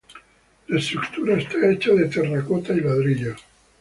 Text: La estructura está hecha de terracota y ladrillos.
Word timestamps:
La 0.69 0.79
estructura 0.79 1.35
está 1.37 1.69
hecha 1.71 1.93
de 1.93 2.05
terracota 2.07 2.73
y 2.73 2.79
ladrillos. 2.81 3.39